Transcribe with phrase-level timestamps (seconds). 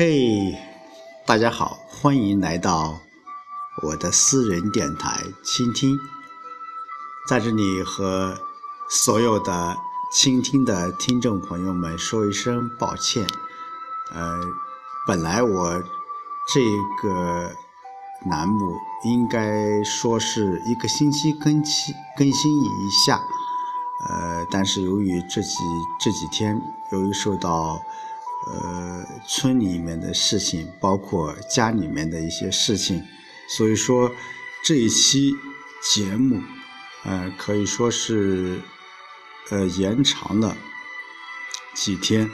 [0.00, 0.56] 嘿，
[1.26, 3.00] 大家好，欢迎来到
[3.82, 5.98] 我的私人电台倾听，
[7.28, 8.38] 在这里和
[8.88, 9.76] 所有的
[10.12, 13.26] 倾听的听众朋友们说一声抱歉。
[14.12, 14.38] 呃，
[15.04, 15.82] 本来我
[16.54, 16.60] 这
[17.02, 17.50] 个
[18.30, 23.20] 栏目应该说是一个星期更新更新一下，
[24.08, 25.56] 呃，但是由于这几
[25.98, 26.62] 这几天
[26.92, 27.82] 由于受到
[28.50, 33.02] 呃，村里面的事情，包括家里面的一些事情，
[33.56, 34.10] 所以说
[34.64, 35.34] 这一期
[35.82, 36.40] 节目，
[37.04, 38.60] 呃，可以说是
[39.50, 40.56] 呃延长了
[41.74, 42.30] 几天，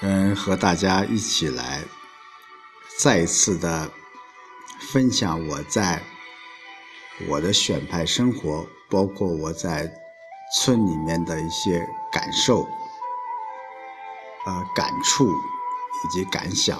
[0.00, 1.84] 嗯，和大家一起来
[2.98, 3.92] 再一次的
[4.92, 6.02] 分享我在
[7.28, 9.92] 我的选派生活，包括我在
[10.56, 12.66] 村里面的一些感受。
[14.46, 16.78] 呃，感触以及感想。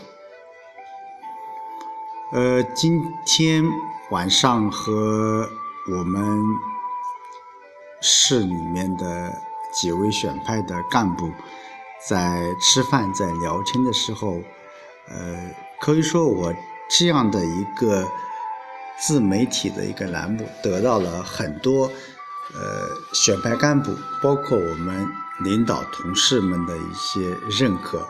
[2.33, 3.63] 呃，今天
[4.11, 5.47] 晚上和
[5.93, 6.43] 我们
[8.01, 9.37] 市里面的
[9.73, 11.31] 几位选派的干部
[12.09, 14.41] 在吃饭、在聊天的时候，
[15.09, 16.55] 呃，可以说我
[16.89, 18.09] 这样的一个
[18.99, 21.85] 自媒体的一个栏目得到了很多
[22.55, 25.07] 呃选派干部，包括我们。
[25.43, 28.07] 领导同事们的一些认可，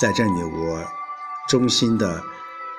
[0.00, 0.84] 在这里我
[1.48, 2.22] 衷心的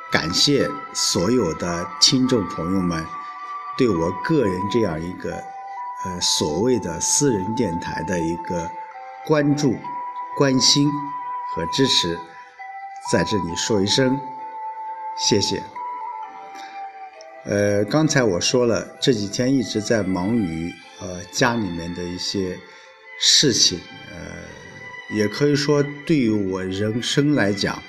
[0.09, 3.05] 感谢所有的听众朋友们
[3.77, 5.33] 对我个人这样一个
[6.05, 8.69] 呃所谓的私人电台的一个
[9.25, 9.75] 关注、
[10.37, 10.89] 关心
[11.53, 12.17] 和支持，
[13.11, 14.17] 在这里说一声
[15.17, 15.61] 谢谢。
[17.43, 22.57] 呃，刚才我说了，这几天一直在忙于呃家里面的一些。
[23.21, 23.77] 事情，
[24.11, 27.83] 呃，也可以说对于我人生来讲，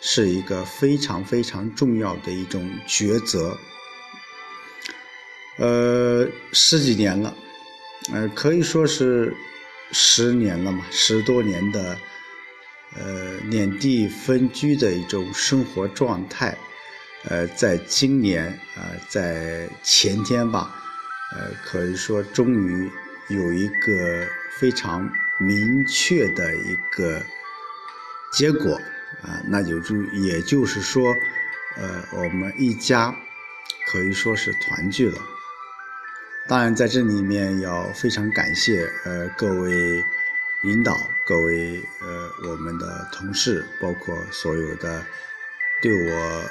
[0.00, 3.58] 是一个非常非常重要的一种抉择。
[5.58, 7.36] 呃，十几年了，
[8.10, 9.34] 呃，可以说是
[9.92, 11.98] 十年了嘛，十多年的，
[12.96, 16.56] 呃，两地分居的一种生活状态，
[17.24, 18.46] 呃，在今年
[18.76, 20.74] 啊，在前天吧，
[21.36, 22.90] 呃，可以说终于
[23.28, 24.26] 有一个。
[24.58, 27.22] 非常明确的一个
[28.32, 28.74] 结果
[29.22, 31.14] 啊，那就就也就是说，
[31.76, 33.14] 呃，我们一家
[33.86, 35.18] 可以说是团聚了。
[36.46, 40.04] 当然，在这里面要非常感谢呃各位
[40.62, 45.04] 领导、各位呃我们的同事，包括所有的
[45.80, 46.44] 对我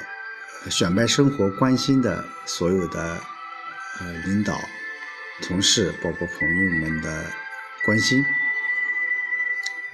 [0.70, 3.20] 选派生活关心的所有的
[4.00, 4.60] 呃领导、
[5.42, 7.24] 同事，包括朋友们的。
[7.90, 8.24] 关心，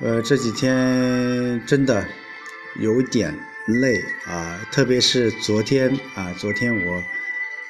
[0.00, 2.06] 呃，这几天真的
[2.78, 3.34] 有点
[3.66, 7.02] 累啊，特别是昨天啊，昨天我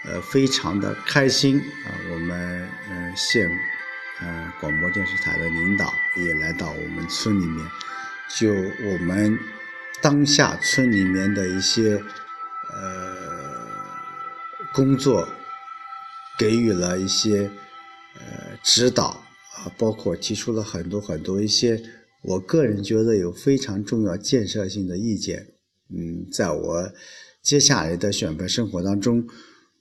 [0.05, 3.49] 呃非常的开心啊，我们嗯县
[4.21, 7.65] 嗯广播电视台的领导也来到我们村里面，
[8.29, 9.39] 就我们
[10.03, 12.03] 当下村里面的一些
[12.75, 13.15] 呃
[14.73, 15.29] 工作
[16.37, 17.49] 给予了一些
[18.19, 19.23] 呃指导。
[19.57, 21.83] 啊，包括提出了很多很多一些，
[22.23, 25.55] 我个人觉得有非常重要建设性的意见。
[25.89, 26.93] 嗯，在我
[27.41, 29.27] 接下来的选拔生活当中，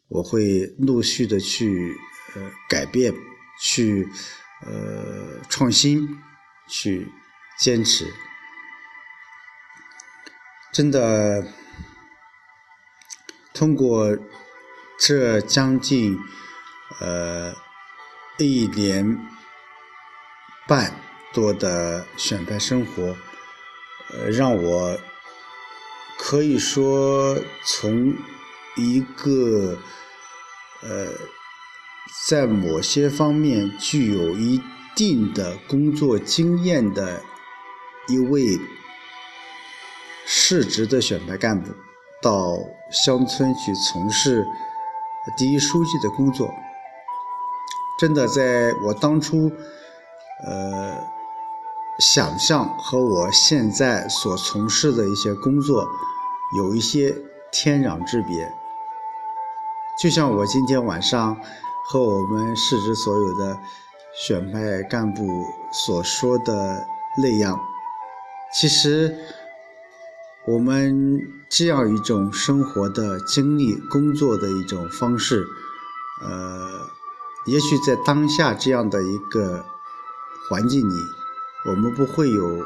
[0.07, 1.93] 我会陆续的去
[2.35, 3.13] 呃改变，
[3.61, 4.07] 去
[4.65, 6.07] 呃创新，
[6.69, 7.07] 去
[7.59, 8.05] 坚持。
[10.71, 11.45] 真的，
[13.53, 14.17] 通过
[14.97, 16.17] 这将近
[17.01, 17.53] 呃
[18.39, 19.17] 一年。
[20.67, 20.91] 半
[21.31, 23.15] 多的选派生活，
[24.11, 24.97] 呃，让我
[26.17, 28.15] 可以说从
[28.75, 29.77] 一个
[30.81, 31.07] 呃，
[32.27, 34.59] 在某些方面具有一
[34.95, 37.21] 定的工作经验的
[38.07, 38.57] 一位
[40.25, 41.71] 市直的选派干部，
[42.23, 42.57] 到
[42.91, 44.43] 乡村去从事
[45.37, 46.49] 第一书记的工作，
[47.99, 49.51] 真的在我当初。
[50.45, 50.95] 呃，
[51.99, 55.87] 想象和我现在所从事的一些工作
[56.57, 57.15] 有一些
[57.51, 58.53] 天壤之别。
[59.97, 61.35] 就像我今天晚上
[61.87, 63.57] 和我们市直所有的
[64.13, 65.25] 选派干部
[65.71, 66.85] 所说的
[67.17, 67.59] 那样，
[68.53, 69.15] 其实
[70.45, 71.19] 我们
[71.49, 75.47] 这样一种生活的经历、工作的一种方式，
[76.21, 76.81] 呃，
[77.45, 79.65] 也许在当下这样的一个。
[80.49, 80.93] 环境里，
[81.67, 82.65] 我们不会有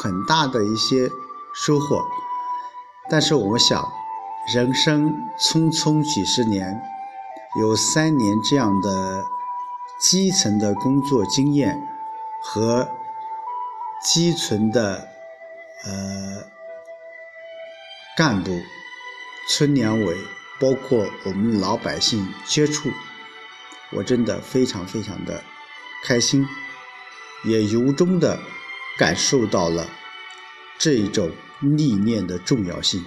[0.00, 1.10] 很大的一些
[1.54, 2.04] 收获。
[3.10, 3.86] 但是我想，
[4.54, 6.80] 人生匆匆几十年，
[7.60, 9.24] 有三年这样的
[9.98, 11.88] 基层的工作经验
[12.42, 12.88] 和
[14.02, 15.08] 基层的
[15.84, 16.44] 呃
[18.16, 18.50] 干部、
[19.48, 20.16] 村两委，
[20.60, 22.90] 包括我们老百姓接触，
[23.92, 25.42] 我真的非常非常的
[26.04, 26.46] 开心，
[27.46, 28.38] 也由衷的
[28.98, 29.86] 感受到了
[30.78, 31.30] 这种。
[31.58, 33.02] 历练的重要性，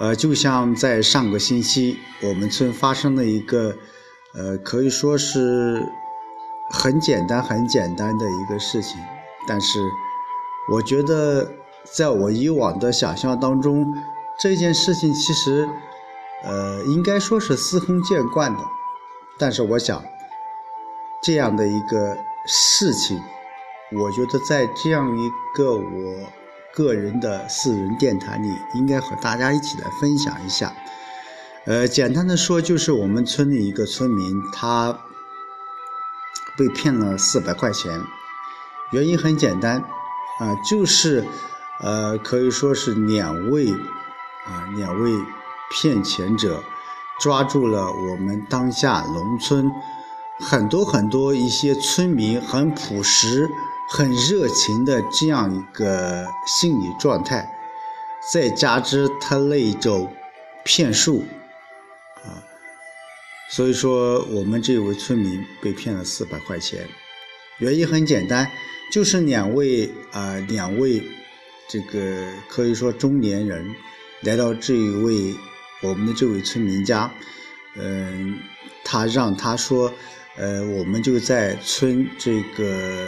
[0.00, 3.76] 呃，就像在上个星期，我们村发生了一个，
[4.34, 5.80] 呃，可以说是
[6.72, 8.98] 很简单、很简单的一个事情，
[9.46, 9.78] 但是
[10.72, 11.52] 我觉得，
[11.96, 13.86] 在我以往的想象当中，
[14.40, 15.68] 这件事情其实，
[16.42, 18.60] 呃，应该说是司空见惯的，
[19.38, 20.02] 但是我想，
[21.22, 22.18] 这样的一个
[22.48, 23.22] 事情，
[23.92, 26.32] 我觉得在这样一个我。
[26.74, 30.72] 个人的私人电台里，应该和大家一起来分享一下。
[31.64, 34.96] 呃，简单的说，就是我们村里一个村民，他
[36.56, 38.00] 被骗了四百块钱。
[38.92, 39.80] 原因很简单，
[40.38, 41.26] 啊，就是
[41.80, 45.10] 呃，可以说是两位啊，两位
[45.72, 46.62] 骗钱者
[47.18, 49.68] 抓住了我们当下农村
[50.40, 53.48] 很多很多一些村民很朴实。
[53.90, 57.50] 很热情的这样一个心理状态，
[58.30, 60.12] 再加之他那种
[60.62, 61.24] 骗术
[62.16, 62.44] 啊，
[63.48, 66.86] 所以说我们这位村民被骗了四百块钱。
[67.60, 68.50] 原因很简单，
[68.92, 71.02] 就是两位啊两位
[71.66, 73.74] 这个可以说中年人
[74.20, 75.34] 来到这一位
[75.80, 77.10] 我们的这位村民家，
[77.76, 78.38] 嗯，
[78.84, 79.90] 他让他说，
[80.38, 83.06] 呃，我们就在村这个。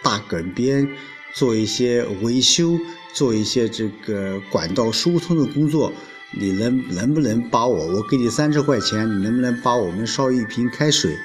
[0.00, 0.88] 大埂边
[1.34, 2.78] 做一些维修，
[3.12, 5.92] 做一些这个管道疏通的工作，
[6.30, 11.18] 你能能不能把我，我给你三十块钱，你能不能把我们烧一瓶开水？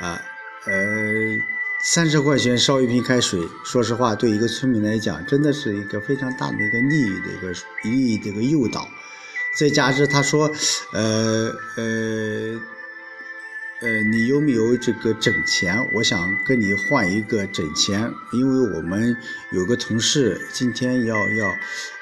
[0.00, 0.22] 啊，
[0.66, 0.72] 呃，
[1.82, 7.52] 三十块钱烧一瓶开水，说实话，对一个村民来讲，真的是一个非常大的一个利益的一个
[7.82, 8.88] 利益的一个诱导。
[9.58, 10.48] 再加之他说，
[10.92, 12.60] 呃呃。
[13.82, 15.76] 呃，你有没有这个整钱？
[15.92, 19.16] 我想跟你换一个整钱，因为我们
[19.50, 21.52] 有个同事今天要要，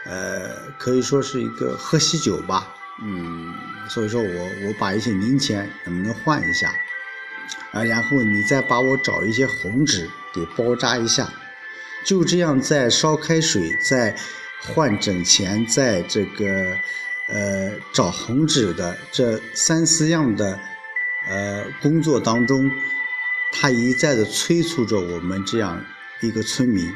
[0.04, 3.54] 呃，可以说是一个喝喜酒吧，嗯，
[3.88, 6.70] 所以说我我把一些零钱能不能换一下？
[7.72, 11.32] 啊，然后你再把我找一些红纸给包扎一下，
[12.04, 14.14] 就这样再烧开水，再
[14.60, 16.76] 换整钱，在这个
[17.26, 20.60] 呃找红纸的这三四样的。
[21.30, 22.68] 呃，工作当中，
[23.52, 25.80] 他一再的催促着我们这样
[26.22, 26.92] 一个村民。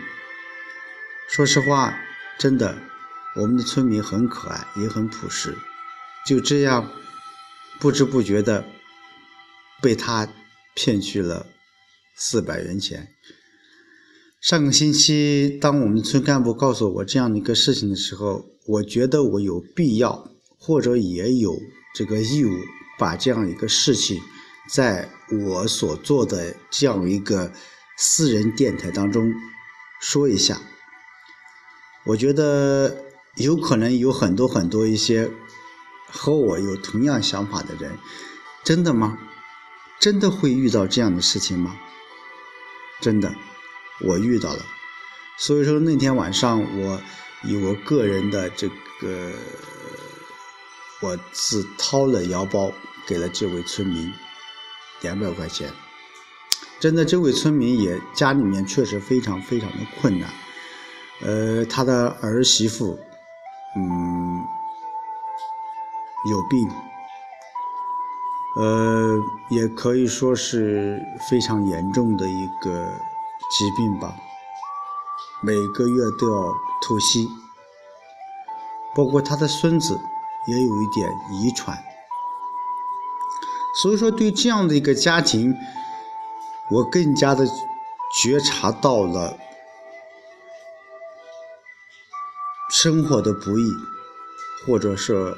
[1.28, 1.96] 说实话，
[2.36, 2.76] 真的，
[3.36, 5.56] 我们的村民很可爱，也很朴实。
[6.26, 6.90] 就这样，
[7.78, 8.64] 不知不觉的
[9.80, 10.28] 被他
[10.74, 11.46] 骗去了
[12.16, 13.08] 四百元钱。
[14.40, 20.28] 上个星期，当我们村干部告诉我这样的一个事情的时候，我觉得我有必要，
[20.58, 21.56] 或者也有
[21.94, 22.50] 这个义务。
[22.98, 24.22] 把这样一个事情，
[24.68, 27.52] 在我所做的这样一个
[27.96, 29.34] 私人电台当中
[30.00, 30.60] 说一下，
[32.04, 33.04] 我觉得
[33.36, 35.30] 有可能有很多很多一些
[36.06, 37.98] 和我有同样想法的人，
[38.62, 39.18] 真的吗？
[40.00, 41.76] 真的会遇到这样的事情吗？
[43.00, 43.34] 真的，
[44.00, 44.64] 我遇到了。
[45.38, 47.00] 所以说那天晚上，我
[47.42, 48.68] 以我个人的这
[49.00, 49.32] 个。
[51.04, 52.72] 我自掏了腰包
[53.06, 54.10] 给了这位村民
[55.02, 55.70] 两百块钱，
[56.80, 60.30] 真的，这位村民也家里面确实非常非常的困难，
[61.20, 62.98] 呃，他的儿媳妇，
[63.76, 64.42] 嗯，
[66.30, 66.66] 有病，
[68.56, 69.20] 呃，
[69.50, 72.90] 也可以说是非常严重的一个
[73.50, 74.16] 疾病吧，
[75.42, 76.48] 每个月都要
[76.80, 77.28] 透析，
[78.96, 80.00] 包括他的孙子。
[80.46, 81.82] 也有一点遗传，
[83.82, 85.54] 所以说对这样的一个家庭，
[86.70, 87.46] 我更加的
[88.22, 89.38] 觉察到了
[92.70, 93.70] 生活的不易，
[94.66, 95.34] 或者是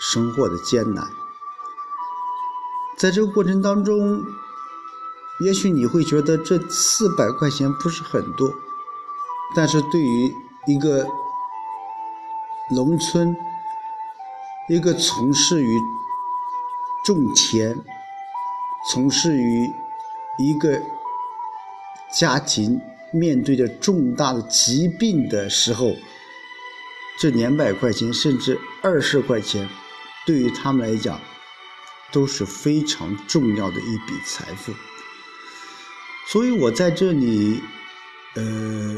[0.00, 1.06] 生活的艰难。
[2.98, 4.22] 在这个过程当中，
[5.40, 8.52] 也许你会觉得这四百块钱不是很多，
[9.54, 10.34] 但是对于
[10.66, 11.06] 一个
[12.70, 13.36] 农村，
[14.68, 15.80] 一个从事于
[17.04, 17.76] 种田、
[18.90, 19.70] 从事于
[20.38, 20.82] 一个
[22.12, 22.80] 家庭
[23.12, 25.92] 面对着重大的疾病的时候，
[27.20, 29.68] 这两百块钱甚至二十块钱，
[30.26, 31.20] 对于他们来讲
[32.10, 34.72] 都是非常重要的一笔财富。
[36.26, 37.62] 所以我在这里，
[38.34, 38.96] 呃，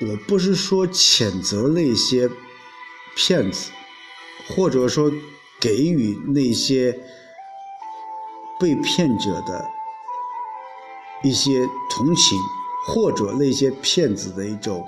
[0.00, 2.30] 我不是说谴责那些
[3.14, 3.70] 骗子，
[4.48, 5.10] 或者说
[5.60, 6.98] 给予那些
[8.58, 9.68] 被骗者的
[11.22, 12.38] 一些同情，
[12.86, 14.86] 或者那些骗子的一种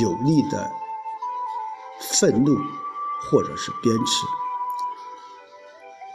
[0.00, 0.70] 有力的
[2.00, 2.56] 愤怒，
[3.30, 4.24] 或者是鞭笞。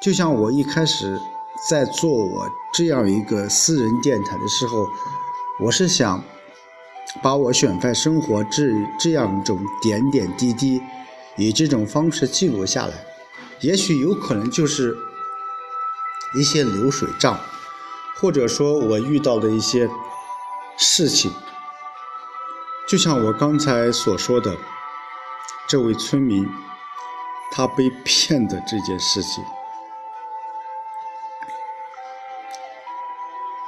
[0.01, 1.19] 就像我一开始。
[1.69, 4.89] 在做我这样一个私人电台的时候，
[5.59, 6.23] 我是想
[7.21, 8.63] 把我选派生活这
[8.99, 10.81] 这样一种点点滴滴，
[11.37, 12.93] 以这种方式记录下来。
[13.59, 14.97] 也许有可能就是
[16.33, 17.39] 一些流水账，
[18.15, 19.89] 或者说我遇到的一些
[20.77, 21.31] 事情，
[22.87, 24.57] 就像我刚才所说的，
[25.67, 26.47] 这位村民
[27.51, 29.43] 他被骗的这件事情。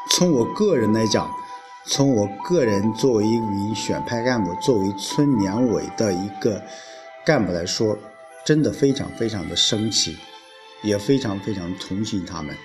[0.10, 1.30] 从我个人来讲，
[1.86, 6.64] 从我个人作为一名选派干部，作为村两委的一个
[7.26, 7.98] 干部来说，
[8.46, 10.18] 真的非常非常的生气，
[10.82, 12.56] 也非常非常同情他们。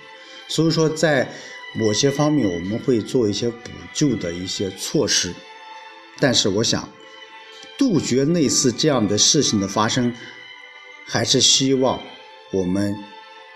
[0.49, 1.29] 所以说，在
[1.75, 5.35] 某些方面我们会做一些补救的一些措施，
[6.19, 6.89] 但是我想，
[7.77, 10.15] 杜绝类似这样的事情的发生，
[11.05, 12.03] 还是希望
[12.53, 12.97] 我们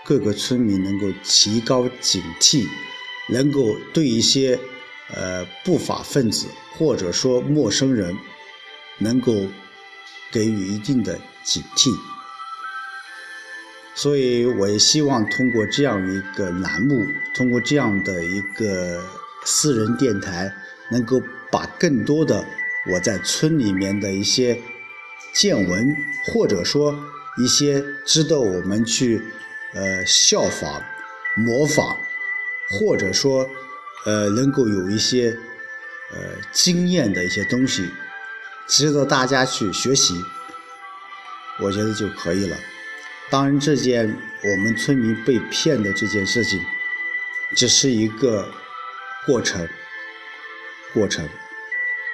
[0.05, 2.67] 各个村民能够提高警惕。
[3.29, 4.59] 能够对一些
[5.15, 6.45] 呃不法分子
[6.77, 8.13] 或者说陌生人，
[8.97, 9.33] 能够
[10.33, 11.91] 给予一定的警惕，
[13.95, 19.01] 所以我也希望通过这样一个栏目，通过这样的一个
[19.45, 20.51] 私人电台，
[20.89, 21.21] 能够
[21.51, 22.43] 把更多的
[22.91, 24.59] 我在村里面的一些
[25.31, 26.99] 见闻，或者说
[27.37, 29.21] 一些值得我们去
[29.73, 30.83] 呃效仿、
[31.37, 31.95] 模仿。
[32.69, 33.47] 或者说，
[34.05, 35.37] 呃，能够有一些
[36.11, 36.17] 呃
[36.51, 37.87] 经验的一些东西，
[38.67, 40.13] 值得大家去学习，
[41.59, 42.57] 我觉得就可以了。
[43.29, 44.05] 当然，这件
[44.43, 46.61] 我们村民被骗的这件事情，
[47.55, 48.51] 只是一个
[49.25, 49.67] 过程，
[50.93, 51.27] 过程。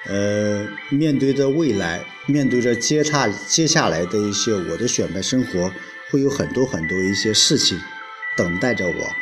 [0.06, 5.72] 呃，面对着未来，面对着接下接下来的一些我的选派生活，
[6.10, 7.80] 会有很多很多一些事情
[8.38, 9.16] 等待着我。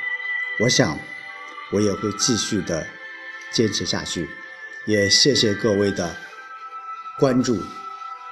[0.59, 0.99] 我想。
[1.69, 2.87] 我也会继续的
[3.51, 4.29] 坚持下去，
[4.85, 6.15] 也谢谢各位的
[7.19, 7.55] 关注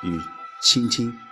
[0.04, 0.22] 与
[0.62, 1.25] 倾听。